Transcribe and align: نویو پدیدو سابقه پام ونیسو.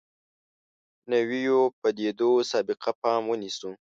نویو 1.11 1.57
پدیدو 1.79 2.31
سابقه 2.51 2.91
پام 3.01 3.23
ونیسو. 3.27 3.69